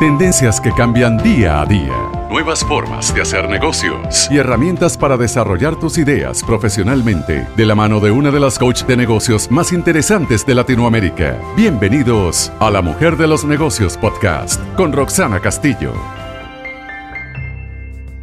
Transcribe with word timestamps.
Tendencias 0.00 0.60
que 0.60 0.72
cambian 0.72 1.18
día 1.18 1.60
a 1.60 1.66
día. 1.66 2.10
Nuevas 2.28 2.64
formas 2.64 3.14
de 3.14 3.22
hacer 3.22 3.48
negocios 3.48 4.28
y 4.28 4.38
herramientas 4.38 4.98
para 4.98 5.16
desarrollar 5.16 5.78
tus 5.78 5.98
ideas 5.98 6.42
profesionalmente 6.42 7.46
de 7.56 7.64
la 7.64 7.76
mano 7.76 8.00
de 8.00 8.10
una 8.10 8.32
de 8.32 8.40
las 8.40 8.58
coach 8.58 8.82
de 8.86 8.96
negocios 8.96 9.48
más 9.52 9.72
interesantes 9.72 10.44
de 10.44 10.56
Latinoamérica. 10.56 11.40
Bienvenidos 11.56 12.50
a 12.58 12.72
La 12.72 12.82
Mujer 12.82 13.16
de 13.16 13.28
los 13.28 13.44
Negocios 13.44 13.96
Podcast 13.96 14.60
con 14.76 14.92
Roxana 14.92 15.38
Castillo. 15.38 15.92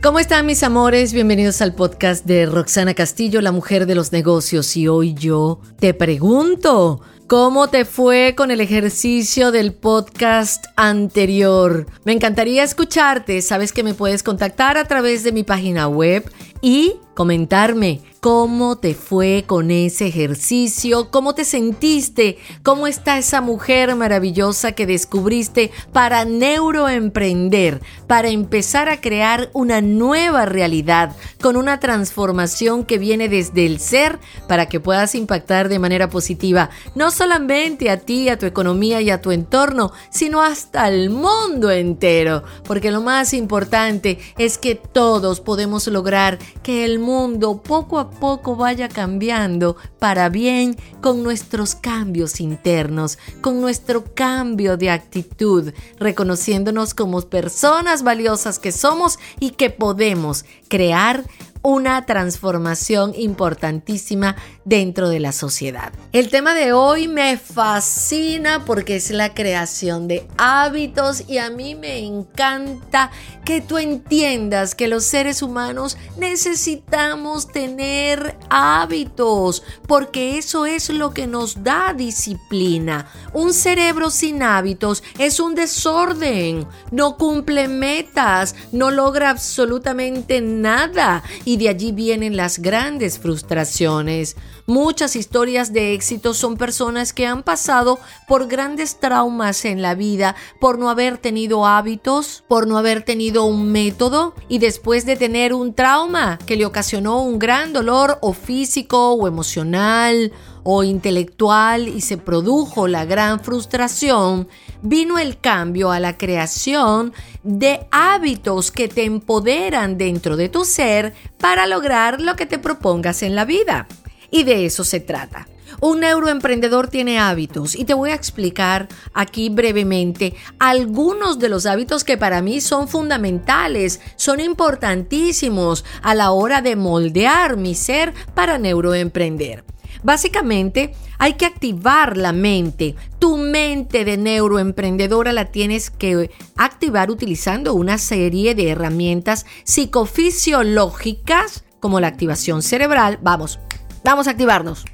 ¿Cómo 0.04 0.20
están 0.20 0.48
mis 0.48 0.64
amores? 0.64 1.14
Bienvenidos 1.14 1.62
al 1.62 1.74
podcast 1.74 2.26
de 2.26 2.48
Roxana 2.48 2.96
Castillo, 2.96 3.40
la 3.40 3.54
mujer 3.54 3.86
de 3.86 3.96
los 3.96 4.12
negocios. 4.12 4.76
Y 4.76 4.90
hoy 4.90 5.14
yo 5.14 5.62
te 5.80 5.94
pregunto, 5.94 7.00
¿Cómo 7.32 7.70
te 7.70 7.86
fue 7.86 8.34
con 8.36 8.52
el 8.52 8.60
ejercicio 8.60 9.54
del 9.54 9.72
podcast 9.72 10.66
anterior? 10.76 11.86
Me 12.04 12.12
encantaría 12.12 12.62
escucharte. 12.62 13.42
Sabes 13.42 13.72
que 13.72 13.84
me 13.84 13.94
puedes 13.94 14.22
contactar 14.22 14.78
a 14.78 14.84
través 14.84 15.24
de 15.24 15.32
mi 15.32 15.44
página 15.44 15.88
web 15.88 16.30
y 16.62 16.96
comentarme 17.16 18.02
cómo 18.22 18.78
te 18.78 18.94
fue 18.94 19.46
con 19.48 19.72
ese 19.72 20.06
ejercicio, 20.06 21.10
cómo 21.10 21.34
te 21.34 21.44
sentiste, 21.44 22.38
cómo 22.62 22.86
está 22.86 23.18
esa 23.18 23.42
mujer 23.42 23.96
maravillosa 23.96 24.74
que 24.74 24.86
descubriste 24.86 25.72
para 25.92 26.24
neuroemprender, 26.24 27.82
para 28.06 28.30
empezar 28.30 28.90
a 28.90 29.02
crear 29.02 29.50
una 29.54 29.82
nueva 29.82 30.46
realidad 30.46 31.16
con 31.42 31.58
una 31.58 31.80
transformación 31.80 32.86
que 32.86 33.00
viene 33.00 33.28
desde 33.28 33.66
el 33.66 33.80
ser 33.80 34.20
para 34.48 34.68
que 34.68 34.80
puedas 34.80 35.16
impactar 35.16 35.68
de 35.68 35.80
manera 35.80 36.08
positiva 36.08 36.70
no 36.94 37.10
solamente 37.10 37.90
a 37.90 37.98
ti, 37.98 38.30
a 38.30 38.38
tu 38.38 38.46
economía 38.46 39.02
y 39.02 39.10
a 39.10 39.20
tu 39.20 39.32
entorno, 39.32 39.94
sino 40.12 40.44
hasta 40.44 40.88
el 40.90 41.10
mundo 41.10 41.72
entero, 41.72 42.44
porque 42.66 42.92
lo 42.92 43.02
más 43.02 43.34
importante 43.34 44.20
es 44.38 44.60
que 44.60 44.76
todos 44.76 45.42
podemos 45.42 45.88
lograr 45.88 46.38
que 46.62 46.86
el 46.86 47.00
mundo 47.00 47.64
poco 47.64 47.98
a 47.98 48.11
poco 48.20 48.56
vaya 48.56 48.88
cambiando 48.90 49.78
para 50.00 50.30
bien 50.30 50.78
con 51.02 51.24
nuestros 51.24 51.76
cambios 51.76 52.40
internos, 52.40 53.18
con 53.42 53.62
nuestro 53.62 54.06
cambio 54.14 54.78
de 54.78 54.90
actitud, 54.90 55.74
reconociéndonos 55.98 56.94
como 56.94 57.22
personas 57.22 58.04
valiosas 58.04 58.60
que 58.60 58.72
somos 58.72 59.20
y 59.40 59.52
que 59.52 59.70
podemos 59.70 60.46
crear 60.68 61.24
una 61.62 62.06
transformación 62.06 63.14
importantísima 63.16 64.36
dentro 64.66 65.10
de 65.10 65.20
la 65.20 65.32
sociedad. 65.32 65.92
El 66.12 66.30
tema 66.30 66.54
de 66.54 66.74
hoy 66.74 67.08
me 67.08 67.38
fascina 67.38 68.66
porque 68.66 68.96
es 68.96 69.12
la 69.12 69.34
creación 69.34 70.08
de 70.08 70.28
hábitos 70.38 71.24
y 71.28 71.38
a 71.38 71.50
mí 71.50 71.76
me 71.76 72.00
encanta 72.00 73.12
que 73.46 73.62
tú 73.62 73.78
entiendas 73.78 74.76
que 74.76 74.88
los 74.88 75.04
seres 75.04 75.42
humanos 75.42 75.98
necesitamos 76.18 77.48
tener 77.48 78.38
hábitos 78.50 79.64
porque 79.88 80.38
eso 80.38 80.66
es 80.66 80.90
lo 80.90 81.14
que 81.14 81.28
nos 81.28 81.64
da 81.64 81.94
disciplina. 81.94 83.08
Un 83.34 83.54
cerebro 83.54 84.10
sin 84.10 84.44
hábitos 84.44 85.04
es 85.18 85.40
un 85.40 85.56
desorden, 85.56 86.68
no 86.92 87.18
cumple 87.18 87.68
metas, 87.68 88.56
no 88.72 88.92
logra 88.92 89.30
absolutamente 89.30 90.42
nada 90.42 91.24
de 91.58 91.70
allí 91.70 91.92
vienen 91.92 92.38
las 92.38 92.60
grandes 92.60 93.20
frustraciones. 93.20 94.36
Muchas 94.66 95.16
historias 95.16 95.74
de 95.74 95.94
éxito 95.94 96.34
son 96.34 96.58
personas 96.58 97.14
que 97.14 97.26
han 97.26 97.44
pasado 97.44 98.00
por 98.28 98.48
grandes 98.48 99.00
traumas 99.00 99.66
en 99.66 99.82
la 99.82 99.96
vida 99.96 100.36
por 100.60 100.78
no 100.78 100.90
haber 100.90 101.18
tenido 101.18 101.66
hábitos, 101.66 102.44
por 102.48 102.68
no 102.68 102.78
haber 102.78 103.04
tenido 103.04 103.46
un 103.46 103.72
método 103.72 104.34
y 104.48 104.60
después 104.60 105.06
de 105.06 105.16
tener 105.16 105.54
un 105.54 105.74
trauma 105.74 106.40
que 106.46 106.56
le 106.56 106.66
ocasionó 106.66 107.22
un 107.22 107.40
gran 107.40 107.74
dolor 107.74 108.18
o 108.22 108.34
físico 108.34 109.12
o 109.14 109.28
emocional 109.28 110.32
o 110.64 110.84
intelectual 110.84 111.88
y 111.88 112.02
se 112.02 112.18
produjo 112.18 112.88
la 112.88 113.06
gran 113.06 113.40
frustración, 113.40 114.48
vino 114.82 115.20
el 115.20 115.40
cambio 115.40 115.92
a 115.92 116.00
la 116.00 116.18
creación 116.18 117.14
de 117.44 117.88
hábitos 117.92 118.72
que 118.72 118.88
te 118.88 119.06
empoderan 119.06 119.98
dentro 119.98 120.38
de 120.38 120.50
tu 120.50 120.66
ser 120.66 121.14
para 121.38 121.68
lograr 121.68 122.22
lo 122.22 122.36
que 122.36 122.46
te 122.46 122.60
propongas 122.60 123.24
en 123.24 123.36
la 123.36 123.46
vida. 123.46 123.88
Y 124.30 124.44
de 124.44 124.66
eso 124.66 124.84
se 124.84 125.00
trata. 125.00 125.48
Un 125.80 126.02
neuroemprendedor 126.02 126.90
tiene 126.90 127.18
hábitos 127.18 127.76
y 127.76 127.86
te 127.86 127.94
voy 127.94 128.12
a 128.12 128.16
explicar 128.16 128.88
aquí 129.14 129.50
brevemente 129.50 130.36
algunos 130.60 131.40
de 131.40 131.50
los 131.50 131.66
hábitos 131.66 132.04
que 132.04 132.18
para 132.18 132.42
mí 132.42 132.62
son 132.62 132.88
fundamentales, 132.88 134.00
son 134.16 134.40
importantísimos 134.40 135.86
a 136.04 136.14
la 136.14 136.32
hora 136.32 136.62
de 136.62 136.76
moldear 136.76 137.58
mi 137.58 137.74
ser 137.74 138.14
para 138.36 138.58
neuroemprender. 138.58 139.64
Básicamente, 140.04 140.94
hay 141.20 141.34
que 141.34 141.46
activar 141.46 142.18
la 142.18 142.34
mente. 142.34 142.96
Tu 143.20 143.38
mente 143.38 144.04
de 144.04 144.18
neuroemprendedora 144.18 145.32
la 145.34 145.52
tienes 145.52 145.92
que 145.92 146.32
activar 146.58 147.12
utilizando 147.12 147.76
una 147.76 147.98
serie 147.98 148.56
de 148.56 148.70
herramientas 148.70 149.46
psicofisiológicas 149.64 151.64
como 151.80 152.00
la 152.00 152.08
activación 152.08 152.64
cerebral. 152.64 153.20
Vamos, 153.22 153.60
vamos 154.04 154.28
a 154.28 154.32
activarnos. 154.32 154.86